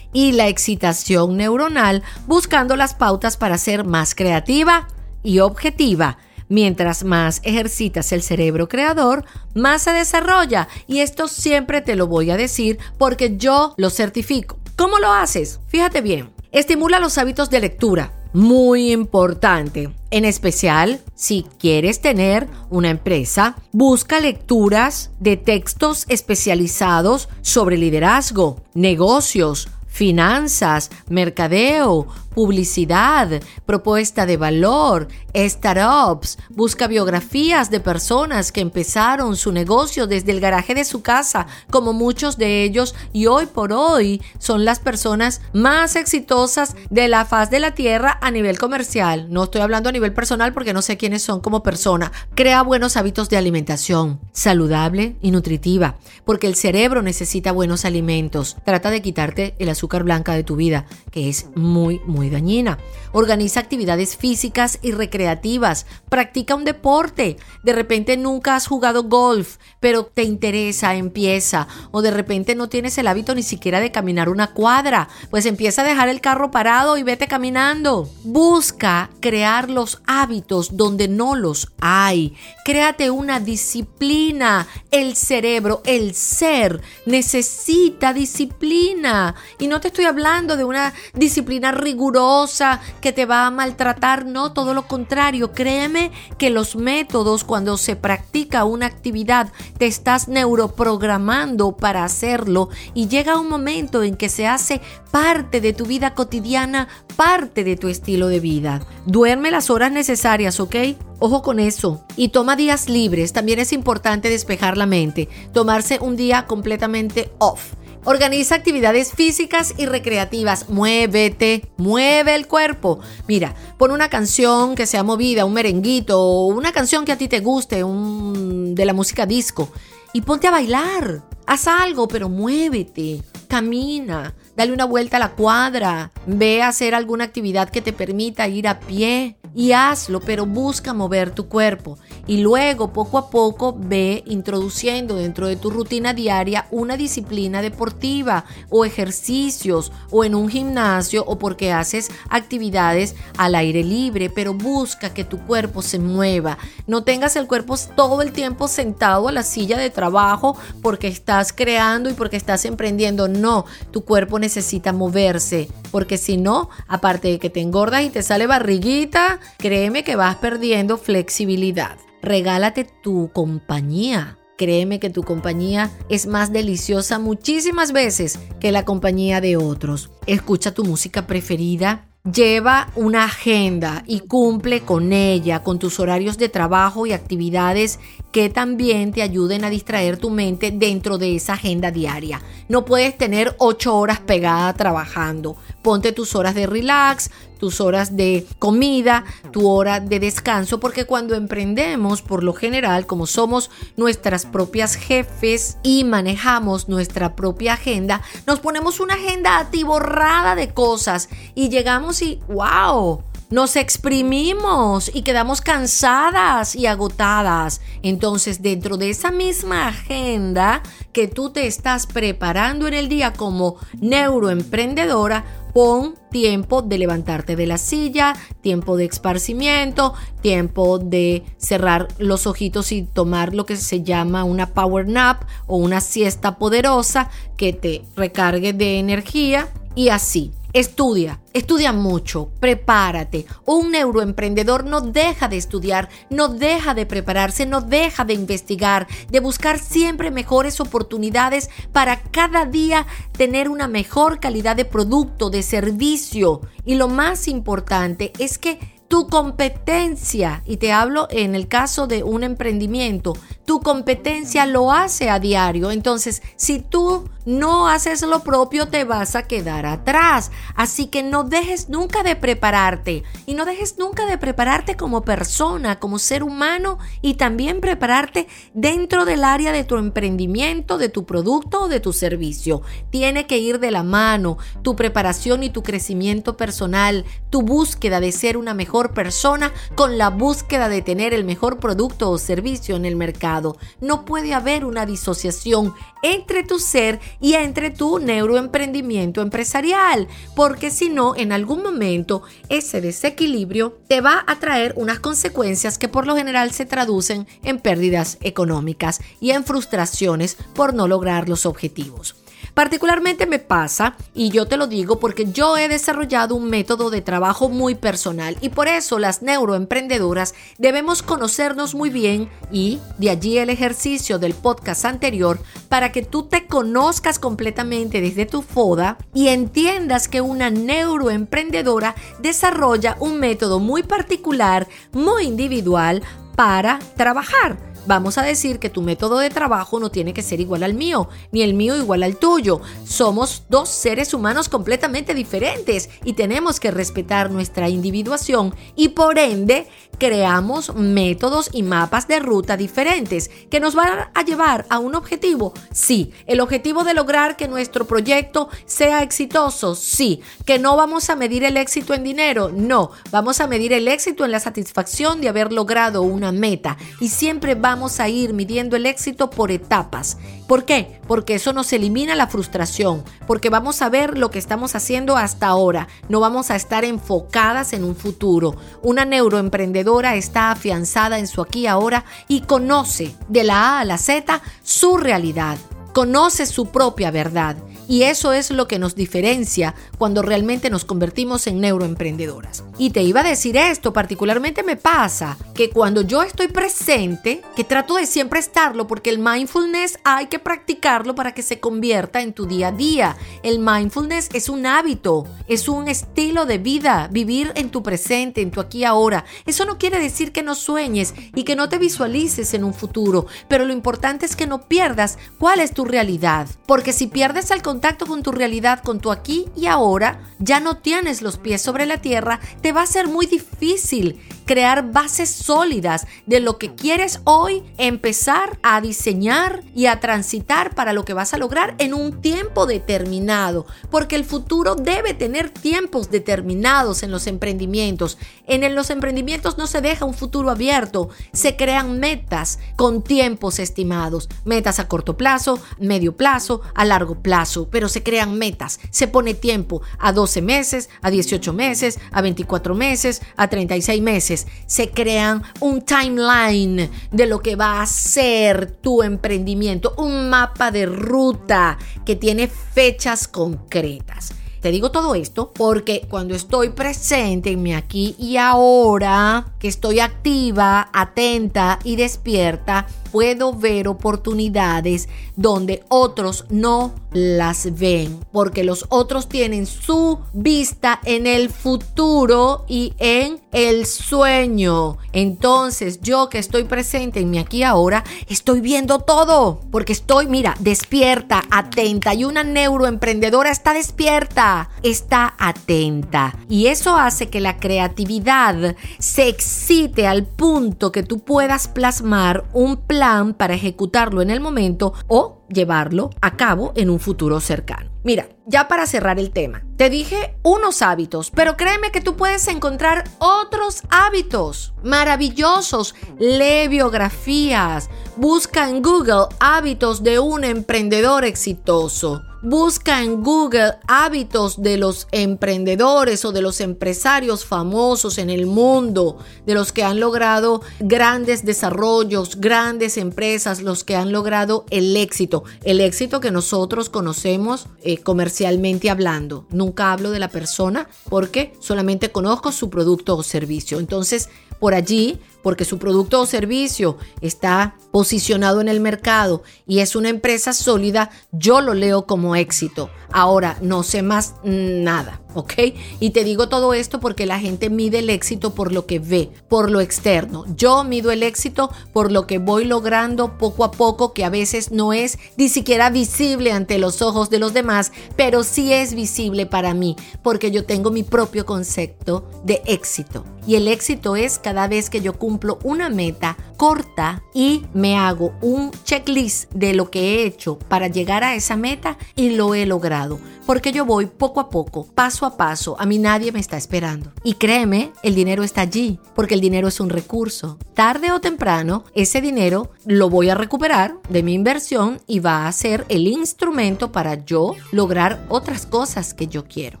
Y 0.12 0.32
la 0.32 0.48
excitación 0.48 1.38
neuronal 1.38 2.02
buscando 2.26 2.76
las 2.76 2.94
pautas 2.94 3.38
para 3.38 3.56
ser 3.56 3.84
más 3.84 4.14
creativa 4.14 4.88
y 5.22 5.38
objetiva. 5.38 6.18
Mientras 6.52 7.02
más 7.02 7.40
ejercitas 7.44 8.12
el 8.12 8.20
cerebro 8.20 8.68
creador, 8.68 9.24
más 9.54 9.84
se 9.84 9.92
desarrolla. 9.92 10.68
Y 10.86 10.98
esto 10.98 11.26
siempre 11.26 11.80
te 11.80 11.96
lo 11.96 12.08
voy 12.08 12.30
a 12.30 12.36
decir 12.36 12.78
porque 12.98 13.38
yo 13.38 13.72
lo 13.78 13.88
certifico. 13.88 14.58
¿Cómo 14.76 14.98
lo 14.98 15.10
haces? 15.14 15.60
Fíjate 15.68 16.02
bien. 16.02 16.28
Estimula 16.50 17.00
los 17.00 17.16
hábitos 17.16 17.48
de 17.48 17.60
lectura. 17.60 18.12
Muy 18.34 18.92
importante. 18.92 19.94
En 20.10 20.26
especial, 20.26 21.00
si 21.14 21.46
quieres 21.58 22.02
tener 22.02 22.46
una 22.68 22.90
empresa, 22.90 23.56
busca 23.72 24.20
lecturas 24.20 25.10
de 25.20 25.38
textos 25.38 26.04
especializados 26.08 27.30
sobre 27.40 27.78
liderazgo, 27.78 28.60
negocios, 28.74 29.68
finanzas, 29.92 30.90
mercadeo, 31.08 32.06
publicidad, 32.34 33.42
propuesta 33.66 34.24
de 34.24 34.38
valor, 34.38 35.08
startups, 35.36 36.38
busca 36.48 36.86
biografías 36.86 37.70
de 37.70 37.78
personas 37.78 38.52
que 38.52 38.62
empezaron 38.62 39.36
su 39.36 39.52
negocio 39.52 40.06
desde 40.06 40.32
el 40.32 40.40
garaje 40.40 40.74
de 40.74 40.84
su 40.84 41.02
casa, 41.02 41.46
como 41.70 41.92
muchos 41.92 42.38
de 42.38 42.64
ellos, 42.64 42.94
y 43.12 43.26
hoy 43.26 43.44
por 43.44 43.74
hoy 43.74 44.22
son 44.38 44.64
las 44.64 44.80
personas 44.80 45.42
más 45.52 45.94
exitosas 45.94 46.74
de 46.88 47.08
la 47.08 47.26
faz 47.26 47.50
de 47.50 47.60
la 47.60 47.74
tierra 47.74 48.18
a 48.22 48.30
nivel 48.30 48.58
comercial. 48.58 49.26
No 49.28 49.44
estoy 49.44 49.60
hablando 49.60 49.90
a 49.90 49.92
nivel 49.92 50.14
personal 50.14 50.54
porque 50.54 50.72
no 50.72 50.80
sé 50.80 50.96
quiénes 50.96 51.22
son 51.22 51.40
como 51.40 51.62
persona. 51.62 52.12
Crea 52.34 52.62
buenos 52.62 52.96
hábitos 52.96 53.28
de 53.28 53.36
alimentación, 53.36 54.20
saludable 54.32 55.16
y 55.20 55.32
nutritiva, 55.32 55.96
porque 56.24 56.46
el 56.46 56.54
cerebro 56.54 57.02
necesita 57.02 57.52
buenos 57.52 57.84
alimentos. 57.84 58.56
Trata 58.64 58.90
de 58.90 59.02
quitarte 59.02 59.54
el 59.58 59.68
azúcar 59.68 59.81
blanca 59.88 60.34
de 60.34 60.44
tu 60.44 60.56
vida, 60.56 60.86
que 61.10 61.28
es 61.28 61.46
muy, 61.54 62.00
muy 62.06 62.30
dañina. 62.30 62.78
Organiza 63.12 63.60
actividades 63.60 64.16
físicas 64.16 64.78
y 64.82 64.92
recreativas. 64.92 65.86
Practica 66.08 66.54
un 66.54 66.64
deporte. 66.64 67.36
De 67.62 67.72
repente 67.72 68.16
nunca 68.16 68.56
has 68.56 68.66
jugado 68.66 69.04
golf, 69.04 69.56
pero 69.80 70.04
te 70.06 70.22
interesa, 70.22 70.94
empieza. 70.94 71.68
O 71.90 72.00
de 72.00 72.10
repente 72.10 72.54
no 72.54 72.68
tienes 72.68 72.96
el 72.98 73.06
hábito 73.06 73.34
ni 73.34 73.42
siquiera 73.42 73.80
de 73.80 73.92
caminar 73.92 74.28
una 74.28 74.52
cuadra. 74.52 75.08
Pues 75.30 75.44
empieza 75.46 75.82
a 75.82 75.86
dejar 75.86 76.08
el 76.08 76.20
carro 76.20 76.50
parado 76.50 76.96
y 76.96 77.02
vete 77.02 77.28
caminando. 77.28 78.08
Busca 78.24 79.10
crear 79.20 79.68
los 79.68 80.00
hábitos 80.06 80.76
donde 80.76 81.08
no 81.08 81.34
los 81.34 81.72
hay. 81.80 82.34
Créate 82.64 83.10
una 83.10 83.40
disciplina. 83.40 84.66
El 84.90 85.16
cerebro, 85.16 85.82
el 85.84 86.14
ser, 86.14 86.80
necesita 87.04 88.12
disciplina. 88.12 89.34
Y 89.58 89.68
no 89.72 89.80
te 89.80 89.88
estoy 89.88 90.04
hablando 90.04 90.58
de 90.58 90.64
una 90.64 90.92
disciplina 91.14 91.72
rigurosa 91.72 92.82
que 93.00 93.10
te 93.10 93.24
va 93.24 93.46
a 93.46 93.50
maltratar, 93.50 94.26
no, 94.26 94.52
todo 94.52 94.74
lo 94.74 94.86
contrario, 94.86 95.52
créeme 95.52 96.12
que 96.36 96.50
los 96.50 96.76
métodos 96.76 97.42
cuando 97.42 97.78
se 97.78 97.96
practica 97.96 98.66
una 98.66 98.84
actividad 98.84 99.50
te 99.78 99.86
estás 99.86 100.28
neuroprogramando 100.28 101.74
para 101.74 102.04
hacerlo 102.04 102.68
y 102.92 103.08
llega 103.08 103.40
un 103.40 103.48
momento 103.48 104.02
en 104.02 104.16
que 104.16 104.28
se 104.28 104.46
hace 104.46 104.82
parte 105.10 105.62
de 105.62 105.72
tu 105.72 105.86
vida 105.86 106.12
cotidiana, 106.12 106.88
parte 107.16 107.64
de 107.64 107.76
tu 107.76 107.88
estilo 107.88 108.28
de 108.28 108.40
vida. 108.40 108.82
Duerme 109.06 109.50
las 109.50 109.70
horas 109.70 109.90
necesarias, 109.90 110.60
¿ok? 110.60 110.76
Ojo 111.18 111.40
con 111.40 111.60
eso. 111.60 112.04
Y 112.16 112.28
toma 112.28 112.56
días 112.56 112.90
libres. 112.90 113.32
También 113.32 113.58
es 113.58 113.72
importante 113.72 114.28
despejar 114.28 114.76
la 114.76 114.86
mente. 114.86 115.28
Tomarse 115.52 115.98
un 116.00 116.16
día 116.16 116.46
completamente 116.46 117.30
off 117.38 117.74
Organiza 118.04 118.56
actividades 118.56 119.12
físicas 119.12 119.74
y 119.78 119.86
recreativas. 119.86 120.68
Muévete, 120.68 121.70
mueve 121.76 122.34
el 122.34 122.48
cuerpo. 122.48 122.98
Mira, 123.28 123.54
pon 123.78 123.92
una 123.92 124.10
canción 124.10 124.74
que 124.74 124.86
sea 124.86 125.04
movida, 125.04 125.44
un 125.44 125.54
merenguito 125.54 126.46
una 126.46 126.72
canción 126.72 127.04
que 127.04 127.12
a 127.12 127.18
ti 127.18 127.28
te 127.28 127.38
guste, 127.38 127.84
un 127.84 128.74
de 128.74 128.84
la 128.84 128.92
música 128.92 129.24
disco 129.24 129.70
y 130.12 130.22
ponte 130.22 130.48
a 130.48 130.50
bailar. 130.50 131.22
Haz 131.46 131.68
algo, 131.68 132.08
pero 132.08 132.28
muévete. 132.28 133.22
Camina, 133.46 134.34
dale 134.56 134.72
una 134.72 134.84
vuelta 134.84 135.18
a 135.18 135.20
la 135.20 135.32
cuadra, 135.32 136.10
ve 136.26 136.62
a 136.62 136.68
hacer 136.68 136.94
alguna 136.94 137.24
actividad 137.24 137.68
que 137.68 137.82
te 137.82 137.92
permita 137.92 138.48
ir 138.48 138.66
a 138.66 138.80
pie 138.80 139.36
y 139.54 139.72
hazlo, 139.72 140.20
pero 140.20 140.46
busca 140.46 140.92
mover 140.92 141.30
tu 141.30 141.48
cuerpo 141.48 141.98
y 142.26 142.38
luego 142.38 142.92
poco 142.92 143.18
a 143.18 143.30
poco 143.30 143.76
ve 143.78 144.22
introduciendo 144.26 145.16
dentro 145.16 145.46
de 145.46 145.56
tu 145.56 145.70
rutina 145.70 146.14
diaria 146.14 146.66
una 146.70 146.96
disciplina 146.96 147.60
deportiva 147.62 148.44
o 148.70 148.84
ejercicios 148.84 149.92
o 150.10 150.24
en 150.24 150.34
un 150.34 150.48
gimnasio 150.48 151.24
o 151.26 151.38
porque 151.38 151.72
haces 151.72 152.10
actividades 152.28 153.16
al 153.36 153.54
aire 153.54 153.82
libre, 153.82 154.30
pero 154.30 154.54
busca 154.54 155.12
que 155.12 155.24
tu 155.24 155.38
cuerpo 155.38 155.82
se 155.82 155.98
mueva. 155.98 156.58
No 156.86 157.04
tengas 157.04 157.36
el 157.36 157.46
cuerpo 157.46 157.76
todo 157.96 158.22
el 158.22 158.32
tiempo 158.32 158.68
sentado 158.68 159.28
a 159.28 159.32
la 159.32 159.42
silla 159.42 159.78
de 159.78 159.90
trabajo 159.90 160.56
porque 160.82 161.08
estás 161.08 161.52
creando 161.52 162.10
y 162.10 162.14
porque 162.14 162.36
estás 162.36 162.64
emprendiendo. 162.64 163.28
No, 163.28 163.64
tu 163.90 164.04
cuerpo 164.04 164.38
necesita 164.38 164.92
moverse, 164.92 165.68
porque 165.90 166.18
si 166.18 166.36
no, 166.36 166.70
aparte 166.88 167.28
de 167.28 167.38
que 167.38 167.50
te 167.50 167.60
engordas 167.60 168.02
y 168.02 168.10
te 168.10 168.22
sale 168.22 168.46
barriguita, 168.46 169.40
créeme 169.58 170.04
que 170.04 170.16
vas 170.16 170.36
perdiendo 170.36 170.98
flexibilidad. 170.98 171.96
Regálate 172.22 172.84
tu 172.84 173.30
compañía. 173.32 174.38
Créeme 174.56 175.00
que 175.00 175.10
tu 175.10 175.22
compañía 175.22 175.90
es 176.08 176.26
más 176.26 176.52
deliciosa 176.52 177.18
muchísimas 177.18 177.92
veces 177.92 178.38
que 178.60 178.70
la 178.70 178.84
compañía 178.84 179.40
de 179.40 179.56
otros. 179.56 180.10
Escucha 180.26 180.72
tu 180.72 180.84
música 180.84 181.26
preferida, 181.26 182.06
Lleva 182.30 182.86
una 182.94 183.24
agenda 183.24 184.04
y 184.06 184.20
cumple 184.20 184.82
con 184.82 185.12
ella, 185.12 185.64
con 185.64 185.80
tus 185.80 185.98
horarios 185.98 186.38
de 186.38 186.48
trabajo 186.48 187.04
y 187.04 187.12
actividades 187.12 187.98
que 188.30 188.48
también 188.48 189.10
te 189.10 189.22
ayuden 189.22 189.64
a 189.64 189.70
distraer 189.70 190.18
tu 190.18 190.30
mente 190.30 190.70
dentro 190.70 191.18
de 191.18 191.34
esa 191.34 191.54
agenda 191.54 191.90
diaria. 191.90 192.40
No 192.68 192.84
puedes 192.84 193.18
tener 193.18 193.56
ocho 193.58 193.96
horas 193.96 194.20
pegada 194.20 194.72
trabajando. 194.74 195.56
Ponte 195.82 196.12
tus 196.12 196.34
horas 196.34 196.54
de 196.54 196.66
relax, 196.66 197.30
tus 197.58 197.80
horas 197.80 198.16
de 198.16 198.46
comida, 198.58 199.24
tu 199.52 199.68
hora 199.68 200.00
de 200.00 200.18
descanso, 200.20 200.80
porque 200.80 201.04
cuando 201.04 201.34
emprendemos, 201.34 202.22
por 202.22 202.42
lo 202.42 202.54
general, 202.54 203.06
como 203.06 203.26
somos 203.26 203.70
nuestras 203.96 204.46
propias 204.46 204.96
jefes 204.96 205.78
y 205.82 206.04
manejamos 206.04 206.88
nuestra 206.88 207.36
propia 207.36 207.74
agenda, 207.74 208.22
nos 208.46 208.60
ponemos 208.60 209.00
una 209.00 209.14
agenda 209.14 209.58
atiborrada 209.58 210.54
de 210.54 210.74
cosas 210.74 211.28
y 211.54 211.68
llegamos 211.68 212.22
y 212.22 212.40
¡wow! 212.48 213.22
Nos 213.52 213.76
exprimimos 213.76 215.10
y 215.14 215.22
quedamos 215.22 215.60
cansadas 215.60 216.74
y 216.74 216.86
agotadas. 216.86 217.82
Entonces, 218.02 218.62
dentro 218.62 218.96
de 218.96 219.10
esa 219.10 219.30
misma 219.30 219.88
agenda 219.88 220.82
que 221.12 221.28
tú 221.28 221.50
te 221.50 221.66
estás 221.66 222.06
preparando 222.06 222.88
en 222.88 222.94
el 222.94 223.10
día 223.10 223.34
como 223.34 223.76
neuroemprendedora, 224.00 225.44
pon 225.74 226.14
tiempo 226.30 226.80
de 226.80 226.96
levantarte 226.96 227.54
de 227.54 227.66
la 227.66 227.76
silla, 227.76 228.34
tiempo 228.62 228.96
de 228.96 229.04
esparcimiento, 229.04 230.14
tiempo 230.40 230.98
de 230.98 231.44
cerrar 231.58 232.08
los 232.16 232.46
ojitos 232.46 232.90
y 232.90 233.02
tomar 233.02 233.54
lo 233.54 233.66
que 233.66 233.76
se 233.76 234.02
llama 234.02 234.44
una 234.44 234.72
power 234.72 235.06
nap 235.06 235.42
o 235.66 235.76
una 235.76 236.00
siesta 236.00 236.56
poderosa 236.56 237.28
que 237.58 237.74
te 237.74 238.02
recargue 238.16 238.72
de 238.72 238.98
energía 238.98 239.68
y 239.94 240.08
así. 240.08 240.52
Estudia, 240.74 241.38
estudia 241.52 241.92
mucho, 241.92 242.50
prepárate. 242.58 243.44
Un 243.66 243.90
neuroemprendedor 243.90 244.84
no 244.84 245.02
deja 245.02 245.46
de 245.46 245.58
estudiar, 245.58 246.08
no 246.30 246.48
deja 246.48 246.94
de 246.94 247.04
prepararse, 247.04 247.66
no 247.66 247.82
deja 247.82 248.24
de 248.24 248.32
investigar, 248.32 249.06
de 249.30 249.40
buscar 249.40 249.78
siempre 249.78 250.30
mejores 250.30 250.80
oportunidades 250.80 251.68
para 251.92 252.22
cada 252.22 252.64
día 252.64 253.06
tener 253.36 253.68
una 253.68 253.86
mejor 253.86 254.40
calidad 254.40 254.74
de 254.74 254.86
producto, 254.86 255.50
de 255.50 255.62
servicio. 255.62 256.62
Y 256.86 256.94
lo 256.94 257.06
más 257.06 257.48
importante 257.48 258.32
es 258.38 258.56
que 258.56 258.78
tu 259.12 259.28
competencia, 259.28 260.62
y 260.64 260.78
te 260.78 260.90
hablo 260.90 261.28
en 261.28 261.54
el 261.54 261.68
caso 261.68 262.06
de 262.06 262.22
un 262.22 262.44
emprendimiento, 262.44 263.34
tu 263.66 263.80
competencia 263.80 264.64
lo 264.64 264.90
hace 264.90 265.28
a 265.28 265.38
diario. 265.38 265.90
Entonces, 265.90 266.40
si 266.56 266.78
tú 266.78 267.28
no 267.44 267.88
haces 267.88 268.22
lo 268.22 268.42
propio, 268.42 268.88
te 268.88 269.04
vas 269.04 269.34
a 269.34 269.42
quedar 269.42 269.84
atrás. 269.84 270.50
Así 270.74 271.06
que 271.06 271.22
no 271.22 271.44
dejes 271.44 271.88
nunca 271.88 272.22
de 272.22 272.36
prepararte 272.36 273.24
y 273.46 273.54
no 273.54 273.64
dejes 273.64 273.98
nunca 273.98 274.26
de 274.26 274.38
prepararte 274.38 274.96
como 274.96 275.22
persona, 275.22 275.98
como 275.98 276.18
ser 276.18 276.42
humano 276.42 276.98
y 277.20 277.34
también 277.34 277.80
prepararte 277.80 278.46
dentro 278.74 279.24
del 279.24 279.44
área 279.44 279.72
de 279.72 279.84
tu 279.84 279.96
emprendimiento, 279.96 280.98
de 280.98 281.08
tu 281.08 281.26
producto 281.26 281.82
o 281.82 281.88
de 281.88 282.00
tu 282.00 282.12
servicio. 282.12 282.82
Tiene 283.10 283.46
que 283.46 283.58
ir 283.58 283.80
de 283.80 283.90
la 283.90 284.04
mano 284.04 284.58
tu 284.82 284.96
preparación 284.96 285.62
y 285.62 285.70
tu 285.70 285.82
crecimiento 285.82 286.56
personal, 286.56 287.24
tu 287.50 287.62
búsqueda 287.62 288.20
de 288.20 288.32
ser 288.32 288.56
una 288.56 288.74
persona 289.10 289.72
con 289.94 290.18
la 290.18 290.30
búsqueda 290.30 290.88
de 290.88 291.02
tener 291.02 291.34
el 291.34 291.44
mejor 291.44 291.80
producto 291.80 292.30
o 292.30 292.38
servicio 292.38 292.94
en 292.96 293.04
el 293.04 293.16
mercado. 293.16 293.76
No 294.00 294.24
puede 294.24 294.54
haber 294.54 294.84
una 294.84 295.06
disociación 295.06 295.94
entre 296.22 296.62
tu 296.62 296.78
ser 296.78 297.20
y 297.40 297.54
entre 297.54 297.90
tu 297.90 298.20
neuroemprendimiento 298.20 299.42
empresarial, 299.42 300.28
porque 300.54 300.90
si 300.90 301.08
no, 301.08 301.34
en 301.36 301.52
algún 301.52 301.82
momento 301.82 302.42
ese 302.68 303.00
desequilibrio 303.00 303.98
te 304.08 304.20
va 304.20 304.44
a 304.46 304.58
traer 304.58 304.94
unas 304.96 305.18
consecuencias 305.18 305.98
que 305.98 306.08
por 306.08 306.26
lo 306.26 306.36
general 306.36 306.70
se 306.70 306.86
traducen 306.86 307.46
en 307.64 307.80
pérdidas 307.80 308.38
económicas 308.40 309.20
y 309.40 309.50
en 309.50 309.64
frustraciones 309.64 310.56
por 310.74 310.94
no 310.94 311.08
lograr 311.08 311.48
los 311.48 311.66
objetivos. 311.66 312.41
Particularmente 312.74 313.46
me 313.46 313.58
pasa, 313.58 314.16
y 314.34 314.50
yo 314.50 314.66
te 314.66 314.76
lo 314.76 314.86
digo 314.86 315.18
porque 315.18 315.50
yo 315.52 315.76
he 315.76 315.88
desarrollado 315.88 316.54
un 316.54 316.70
método 316.70 317.10
de 317.10 317.20
trabajo 317.20 317.68
muy 317.68 317.94
personal 317.94 318.56
y 318.60 318.70
por 318.70 318.88
eso 318.88 319.18
las 319.18 319.42
neuroemprendedoras 319.42 320.54
debemos 320.78 321.22
conocernos 321.22 321.94
muy 321.94 322.10
bien 322.10 322.48
y 322.70 322.98
de 323.18 323.30
allí 323.30 323.58
el 323.58 323.70
ejercicio 323.70 324.38
del 324.38 324.54
podcast 324.54 325.04
anterior 325.04 325.58
para 325.88 326.12
que 326.12 326.22
tú 326.22 326.44
te 326.44 326.66
conozcas 326.66 327.38
completamente 327.38 328.20
desde 328.20 328.46
tu 328.46 328.62
foda 328.62 329.18
y 329.34 329.48
entiendas 329.48 330.28
que 330.28 330.40
una 330.40 330.70
neuroemprendedora 330.70 332.14
desarrolla 332.40 333.16
un 333.20 333.38
método 333.38 333.78
muy 333.78 334.02
particular, 334.02 334.88
muy 335.12 335.44
individual 335.44 336.22
para 336.56 336.98
trabajar 337.16 337.91
Vamos 338.04 338.36
a 338.36 338.42
decir 338.42 338.80
que 338.80 338.90
tu 338.90 339.00
método 339.00 339.38
de 339.38 339.48
trabajo 339.48 340.00
no 340.00 340.10
tiene 340.10 340.34
que 340.34 340.42
ser 340.42 340.58
igual 340.58 340.82
al 340.82 340.94
mío, 340.94 341.28
ni 341.52 341.62
el 341.62 341.74
mío 341.74 341.96
igual 341.96 342.24
al 342.24 342.36
tuyo. 342.36 342.80
Somos 343.04 343.62
dos 343.68 343.88
seres 343.88 344.34
humanos 344.34 344.68
completamente 344.68 345.34
diferentes 345.34 346.10
y 346.24 346.32
tenemos 346.32 346.80
que 346.80 346.90
respetar 346.90 347.52
nuestra 347.52 347.88
individuación 347.88 348.74
y 348.96 349.10
por 349.10 349.38
ende 349.38 349.86
creamos 350.18 350.94
métodos 350.94 351.70
y 351.72 351.82
mapas 351.82 352.26
de 352.28 352.40
ruta 352.40 352.76
diferentes 352.76 353.50
que 353.70 353.80
nos 353.80 353.94
van 353.94 354.30
a 354.34 354.42
llevar 354.42 354.84
a 354.88 354.98
un 354.98 355.14
objetivo. 355.14 355.72
Sí, 355.92 356.32
el 356.46 356.60
objetivo 356.60 357.04
de 357.04 357.14
lograr 357.14 357.56
que 357.56 357.68
nuestro 357.68 358.06
proyecto 358.06 358.68
sea 358.84 359.22
exitoso. 359.22 359.94
Sí, 359.94 360.40
que 360.66 360.78
no 360.78 360.96
vamos 360.96 361.30
a 361.30 361.36
medir 361.36 361.64
el 361.64 361.76
éxito 361.76 362.14
en 362.14 362.24
dinero. 362.24 362.70
No, 362.74 363.10
vamos 363.30 363.60
a 363.60 363.66
medir 363.68 363.92
el 363.92 364.08
éxito 364.08 364.44
en 364.44 364.50
la 364.50 364.60
satisfacción 364.60 365.40
de 365.40 365.48
haber 365.48 365.72
logrado 365.72 366.22
una 366.22 366.50
meta 366.52 366.96
y 367.20 367.28
siempre 367.28 367.74
vamos 367.74 367.91
vamos 367.92 368.20
a 368.20 368.28
ir 368.30 368.54
midiendo 368.54 368.96
el 368.96 369.04
éxito 369.04 369.50
por 369.50 369.70
etapas. 369.70 370.38
¿Por 370.66 370.86
qué? 370.86 371.20
Porque 371.28 371.56
eso 371.56 371.74
nos 371.74 371.92
elimina 371.92 372.34
la 372.34 372.46
frustración, 372.46 373.22
porque 373.46 373.68
vamos 373.68 374.00
a 374.00 374.08
ver 374.08 374.38
lo 374.38 374.50
que 374.50 374.58
estamos 374.58 374.94
haciendo 374.94 375.36
hasta 375.36 375.66
ahora, 375.66 376.08
no 376.30 376.40
vamos 376.40 376.70
a 376.70 376.76
estar 376.76 377.04
enfocadas 377.04 377.92
en 377.92 378.04
un 378.04 378.16
futuro. 378.16 378.76
Una 379.02 379.26
neuroemprendedora 379.26 380.36
está 380.36 380.70
afianzada 380.70 381.38
en 381.38 381.46
su 381.46 381.60
aquí 381.60 381.80
y 381.80 381.86
ahora 381.86 382.24
y 382.48 382.62
conoce 382.62 383.34
de 383.48 383.62
la 383.62 383.98
A 383.98 384.00
a 384.00 384.04
la 384.06 384.16
Z 384.16 384.62
su 384.82 385.18
realidad, 385.18 385.76
conoce 386.14 386.64
su 386.64 386.86
propia 386.86 387.30
verdad 387.30 387.76
Y 388.12 388.24
eso 388.24 388.52
es 388.52 388.70
lo 388.70 388.88
que 388.88 388.98
nos 388.98 389.14
diferencia 389.14 389.94
cuando 390.18 390.42
realmente 390.42 390.90
nos 390.90 391.06
convertimos 391.06 391.66
en 391.66 391.80
neuroemprendedoras. 391.80 392.84
Y 392.98 393.08
te 393.08 393.22
iba 393.22 393.40
a 393.40 393.42
decir 393.42 393.74
esto, 393.78 394.12
particularmente 394.12 394.82
me 394.82 394.96
pasa 394.96 395.56
que 395.74 395.88
cuando 395.88 396.20
yo 396.20 396.42
estoy 396.42 396.68
presente, 396.68 397.62
que 397.74 397.84
trato 397.84 398.16
de 398.16 398.26
siempre 398.26 398.60
estarlo, 398.60 399.06
porque 399.06 399.30
el 399.30 399.38
mindfulness 399.38 400.18
hay 400.24 400.48
que 400.48 400.58
practicarlo 400.58 401.34
para 401.34 401.54
que 401.54 401.62
se 401.62 401.80
convierta 401.80 402.42
en 402.42 402.52
tu 402.52 402.66
día 402.66 402.88
a 402.88 402.92
día. 402.92 403.36
El 403.62 403.78
mindfulness 403.78 404.50
es 404.52 404.68
un 404.68 404.84
hábito, 404.84 405.46
es 405.66 405.88
un 405.88 406.06
estilo 406.06 406.66
de 406.66 406.76
vida, 406.76 407.30
vivir 407.32 407.72
en 407.76 407.88
tu 407.88 408.02
presente, 408.02 408.60
en 408.60 408.72
tu 408.72 408.80
aquí 408.82 408.98
y 408.98 409.04
ahora. 409.04 409.46
Eso 409.64 409.86
no 409.86 409.96
quiere 409.96 410.20
decir 410.20 410.52
que 410.52 410.62
no 410.62 410.74
sueñes 410.74 411.32
y 411.54 411.64
que 411.64 411.76
no 411.76 411.88
te 411.88 411.96
visualices 411.96 412.74
en 412.74 412.84
un 412.84 412.92
futuro, 412.92 413.46
pero 413.68 413.86
lo 413.86 413.94
importante 413.94 414.44
es 414.44 414.54
que 414.54 414.66
no 414.66 414.82
pierdas 414.82 415.38
cuál 415.58 415.80
es 415.80 415.94
tu 415.94 416.04
realidad, 416.04 416.68
porque 416.84 417.14
si 417.14 417.26
pierdes 417.26 417.70
el 417.70 417.80
contacto 418.02 418.26
con 418.26 418.42
tu 418.42 418.50
realidad, 418.50 418.98
con 419.04 419.20
tu 419.20 419.30
aquí 419.30 419.66
y 419.76 419.86
ahora, 419.86 420.40
ya 420.58 420.80
no 420.80 420.96
tienes 420.96 421.40
los 421.40 421.56
pies 421.56 421.80
sobre 421.80 422.04
la 422.04 422.18
tierra, 422.20 422.58
te 422.80 422.90
va 422.90 423.02
a 423.02 423.06
ser 423.06 423.28
muy 423.28 423.46
difícil 423.46 424.40
crear 424.64 425.12
bases 425.12 425.50
sólidas 425.50 426.26
de 426.46 426.60
lo 426.60 426.78
que 426.78 426.94
quieres 426.94 427.40
hoy, 427.44 427.82
empezar 427.98 428.78
a 428.82 429.00
diseñar 429.00 429.82
y 429.94 430.06
a 430.06 430.20
transitar 430.20 430.94
para 430.94 431.12
lo 431.12 431.24
que 431.24 431.34
vas 431.34 431.54
a 431.54 431.58
lograr 431.58 431.94
en 431.98 432.14
un 432.14 432.40
tiempo 432.40 432.86
determinado, 432.86 433.86
porque 434.10 434.36
el 434.36 434.44
futuro 434.44 434.94
debe 434.94 435.34
tener 435.34 435.70
tiempos 435.70 436.30
determinados 436.30 437.22
en 437.22 437.30
los 437.30 437.46
emprendimientos. 437.46 438.38
En 438.66 438.94
los 438.94 439.10
emprendimientos 439.10 439.78
no 439.78 439.86
se 439.86 440.00
deja 440.00 440.24
un 440.24 440.34
futuro 440.34 440.70
abierto, 440.70 441.28
se 441.52 441.76
crean 441.76 442.18
metas 442.18 442.78
con 442.96 443.22
tiempos 443.22 443.78
estimados, 443.78 444.48
metas 444.64 444.98
a 444.98 445.08
corto 445.08 445.36
plazo, 445.36 445.80
medio 445.98 446.36
plazo, 446.36 446.82
a 446.94 447.04
largo 447.04 447.42
plazo, 447.42 447.88
pero 447.90 448.08
se 448.08 448.22
crean 448.22 448.58
metas, 448.58 449.00
se 449.10 449.28
pone 449.28 449.54
tiempo 449.54 450.02
a 450.18 450.32
12 450.32 450.62
meses, 450.62 451.10
a 451.20 451.30
18 451.30 451.72
meses, 451.72 452.18
a 452.30 452.42
24 452.42 452.94
meses, 452.94 453.42
a 453.56 453.68
36 453.68 454.22
meses 454.22 454.51
se 454.86 455.10
crean 455.10 455.62
un 455.80 456.02
timeline 456.02 457.10
de 457.30 457.46
lo 457.46 457.60
que 457.60 457.76
va 457.76 458.02
a 458.02 458.06
ser 458.06 458.90
tu 458.90 459.22
emprendimiento, 459.22 460.14
un 460.18 460.48
mapa 460.48 460.90
de 460.90 461.06
ruta 461.06 461.98
que 462.24 462.36
tiene 462.36 462.68
fechas 462.68 463.48
concretas. 463.48 464.54
Te 464.82 464.90
digo 464.90 465.12
todo 465.12 465.36
esto 465.36 465.72
porque 465.72 466.26
cuando 466.28 466.56
estoy 466.56 466.88
presente 466.88 467.70
en 467.70 467.82
mi 467.82 467.94
aquí 467.94 468.34
y 468.36 468.56
ahora, 468.56 469.74
que 469.78 469.86
estoy 469.86 470.18
activa, 470.18 471.08
atenta 471.12 472.00
y 472.02 472.16
despierta, 472.16 473.06
puedo 473.32 473.72
ver 473.72 474.06
oportunidades 474.08 475.28
donde 475.56 476.04
otros 476.08 476.66
no 476.68 477.14
las 477.32 477.98
ven, 477.98 478.38
porque 478.52 478.84
los 478.84 479.06
otros 479.08 479.48
tienen 479.48 479.86
su 479.86 480.38
vista 480.52 481.18
en 481.24 481.46
el 481.46 481.70
futuro 481.70 482.84
y 482.88 483.14
en 483.18 483.60
el 483.72 484.04
sueño. 484.04 485.16
Entonces 485.32 486.20
yo 486.20 486.50
que 486.50 486.58
estoy 486.58 486.84
presente 486.84 487.40
en 487.40 487.50
mi 487.50 487.58
aquí 487.58 487.82
ahora, 487.82 488.22
estoy 488.48 488.82
viendo 488.82 489.20
todo, 489.20 489.80
porque 489.90 490.12
estoy, 490.12 490.46
mira, 490.46 490.74
despierta, 490.78 491.62
atenta 491.70 492.34
y 492.34 492.44
una 492.44 492.64
neuroemprendedora 492.64 493.70
está 493.70 493.94
despierta, 493.94 494.90
está 495.02 495.54
atenta. 495.58 496.54
Y 496.68 496.88
eso 496.88 497.16
hace 497.16 497.48
que 497.48 497.60
la 497.60 497.78
creatividad 497.78 498.94
se 499.18 499.48
excite 499.48 500.26
al 500.26 500.44
punto 500.44 501.12
que 501.12 501.22
tú 501.22 501.38
puedas 501.38 501.88
plasmar 501.88 502.64
un 502.74 502.98
plan 502.98 503.21
para 503.56 503.74
ejecutarlo 503.74 504.42
en 504.42 504.50
el 504.50 504.58
momento 504.60 505.14
o 505.28 505.64
llevarlo 505.68 506.30
a 506.40 506.56
cabo 506.56 506.92
en 506.96 507.08
un 507.08 507.20
futuro 507.20 507.60
cercano. 507.60 508.10
Mira, 508.24 508.48
ya 508.66 508.88
para 508.88 509.06
cerrar 509.06 509.38
el 509.38 509.52
tema, 509.52 509.84
te 509.96 510.10
dije 510.10 510.56
unos 510.64 511.02
hábitos, 511.02 511.52
pero 511.52 511.76
créeme 511.76 512.10
que 512.10 512.20
tú 512.20 512.34
puedes 512.34 512.66
encontrar 512.66 513.22
otros 513.38 514.02
hábitos 514.10 514.92
maravillosos. 515.04 516.16
Lee 516.40 516.88
biografías, 516.88 518.10
busca 518.36 518.88
en 518.88 519.02
Google 519.02 519.46
hábitos 519.60 520.24
de 520.24 520.40
un 520.40 520.64
emprendedor 520.64 521.44
exitoso. 521.44 522.42
Busca 522.64 523.24
en 523.24 523.42
Google 523.42 523.94
hábitos 524.06 524.80
de 524.80 524.96
los 524.96 525.26
emprendedores 525.32 526.44
o 526.44 526.52
de 526.52 526.62
los 526.62 526.80
empresarios 526.80 527.64
famosos 527.64 528.38
en 528.38 528.50
el 528.50 528.66
mundo, 528.66 529.38
de 529.66 529.74
los 529.74 529.90
que 529.90 530.04
han 530.04 530.20
logrado 530.20 530.80
grandes 531.00 531.64
desarrollos, 531.64 532.60
grandes 532.60 533.16
empresas, 533.16 533.82
los 533.82 534.04
que 534.04 534.14
han 534.14 534.30
logrado 534.30 534.86
el 534.90 535.16
éxito, 535.16 535.64
el 535.82 536.00
éxito 536.00 536.38
que 536.38 536.52
nosotros 536.52 537.08
conocemos 537.08 537.88
eh, 538.04 538.18
comercialmente 538.18 539.10
hablando. 539.10 539.66
Nunca 539.70 540.12
hablo 540.12 540.30
de 540.30 540.38
la 540.38 540.48
persona 540.48 541.08
porque 541.28 541.72
solamente 541.80 542.30
conozco 542.30 542.70
su 542.70 542.90
producto 542.90 543.36
o 543.36 543.42
servicio. 543.42 543.98
Entonces, 543.98 544.48
por 544.78 544.94
allí 544.94 545.40
porque 545.62 545.84
su 545.84 545.98
producto 545.98 546.40
o 546.40 546.46
servicio 546.46 547.16
está 547.40 547.94
posicionado 548.10 548.80
en 548.80 548.88
el 548.88 548.98
mercado 548.98 549.62
y 549.86 550.00
es 550.00 550.16
una 550.16 550.28
empresa 550.28 550.72
sólida, 550.72 551.30
yo 551.52 551.80
lo 551.80 551.94
leo 551.94 552.26
como 552.26 552.51
éxito. 552.54 553.10
Ahora, 553.30 553.76
no 553.80 554.02
sé 554.02 554.22
más 554.22 554.54
nada, 554.64 555.40
¿ok? 555.54 555.72
Y 556.20 556.30
te 556.30 556.44
digo 556.44 556.68
todo 556.68 556.94
esto 556.94 557.20
porque 557.20 557.46
la 557.46 557.58
gente 557.58 557.90
mide 557.90 558.20
el 558.20 558.30
éxito 558.30 558.74
por 558.74 558.92
lo 558.92 559.06
que 559.06 559.18
ve, 559.18 559.50
por 559.68 559.90
lo 559.90 560.00
externo. 560.00 560.64
Yo 560.76 561.04
mido 561.04 561.30
el 561.30 561.42
éxito 561.42 561.90
por 562.12 562.32
lo 562.32 562.46
que 562.46 562.58
voy 562.58 562.84
logrando 562.84 563.58
poco 563.58 563.84
a 563.84 563.90
poco, 563.90 564.32
que 564.32 564.44
a 564.44 564.50
veces 564.50 564.92
no 564.92 565.12
es 565.12 565.38
ni 565.56 565.68
siquiera 565.68 566.10
visible 566.10 566.72
ante 566.72 566.98
los 566.98 567.22
ojos 567.22 567.50
de 567.50 567.58
los 567.58 567.72
demás, 567.72 568.12
pero 568.36 568.64
sí 568.64 568.92
es 568.92 569.14
visible 569.14 569.66
para 569.66 569.94
mí, 569.94 570.16
porque 570.42 570.70
yo 570.70 570.84
tengo 570.84 571.10
mi 571.10 571.22
propio 571.22 571.66
concepto 571.66 572.48
de 572.64 572.82
éxito. 572.86 573.44
Y 573.66 573.76
el 573.76 573.86
éxito 573.86 574.34
es 574.34 574.58
cada 574.58 574.88
vez 574.88 575.08
que 575.08 575.20
yo 575.20 575.34
cumplo 575.34 575.78
una 575.84 576.08
meta 576.08 576.56
corta 576.76 577.44
y 577.54 577.84
me 577.94 578.16
hago 578.16 578.54
un 578.60 578.90
checklist 579.04 579.70
de 579.72 579.94
lo 579.94 580.10
que 580.10 580.20
he 580.20 580.46
hecho 580.46 580.80
para 580.80 581.06
llegar 581.06 581.44
a 581.44 581.54
esa 581.54 581.76
meta 581.76 582.18
y 582.34 582.50
lo 582.50 582.74
he 582.74 582.86
logrado. 582.86 583.38
Porque 583.66 583.92
yo 583.92 584.04
voy 584.04 584.26
poco 584.26 584.58
a 584.58 584.68
poco, 584.68 585.06
paso 585.14 585.41
a 585.46 585.56
paso, 585.56 585.96
a 585.98 586.06
mí 586.06 586.18
nadie 586.18 586.52
me 586.52 586.60
está 586.60 586.76
esperando. 586.76 587.32
Y 587.44 587.54
créeme, 587.54 588.12
el 588.22 588.34
dinero 588.34 588.62
está 588.62 588.82
allí, 588.82 589.18
porque 589.34 589.54
el 589.54 589.60
dinero 589.60 589.88
es 589.88 590.00
un 590.00 590.10
recurso. 590.10 590.78
Tarde 590.94 591.32
o 591.32 591.40
temprano, 591.40 592.04
ese 592.14 592.40
dinero 592.40 592.90
lo 593.06 593.28
voy 593.28 593.50
a 593.50 593.54
recuperar 593.54 594.14
de 594.28 594.42
mi 594.42 594.54
inversión 594.54 595.20
y 595.26 595.40
va 595.40 595.66
a 595.66 595.72
ser 595.72 596.04
el 596.08 596.26
instrumento 596.26 597.12
para 597.12 597.44
yo 597.44 597.74
lograr 597.90 598.44
otras 598.48 598.86
cosas 598.86 599.34
que 599.34 599.48
yo 599.48 599.64
quiero. 599.64 600.00